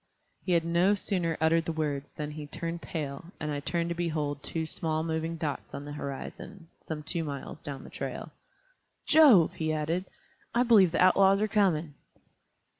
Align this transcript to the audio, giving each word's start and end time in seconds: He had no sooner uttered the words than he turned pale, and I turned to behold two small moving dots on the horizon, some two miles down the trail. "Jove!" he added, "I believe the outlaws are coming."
He 0.43 0.53
had 0.53 0.65
no 0.65 0.95
sooner 0.95 1.37
uttered 1.39 1.65
the 1.65 1.71
words 1.71 2.11
than 2.13 2.31
he 2.31 2.47
turned 2.47 2.81
pale, 2.81 3.25
and 3.39 3.51
I 3.51 3.59
turned 3.59 3.89
to 3.89 3.93
behold 3.93 4.41
two 4.41 4.65
small 4.65 5.03
moving 5.03 5.35
dots 5.37 5.75
on 5.75 5.85
the 5.85 5.91
horizon, 5.91 6.69
some 6.79 7.03
two 7.03 7.23
miles 7.23 7.61
down 7.61 7.83
the 7.83 7.91
trail. 7.91 8.31
"Jove!" 9.05 9.53
he 9.53 9.71
added, 9.71 10.05
"I 10.55 10.63
believe 10.63 10.91
the 10.91 11.03
outlaws 11.03 11.39
are 11.39 11.47
coming." 11.47 11.93